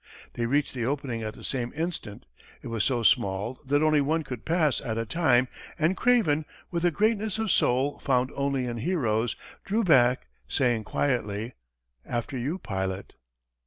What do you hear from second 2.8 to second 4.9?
so small that only one could pass